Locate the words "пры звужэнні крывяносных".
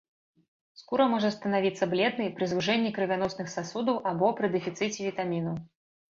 2.39-3.53